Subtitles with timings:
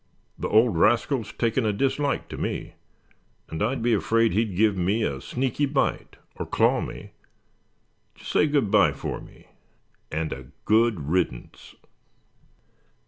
[0.35, 2.73] The old rascal's taken a dislike to me,
[3.49, 7.11] and I'd be afraid he'd give me a sneaky bite, or claw me.
[8.15, 9.49] Just say good bye for me,
[10.11, 11.75] and a good riddance."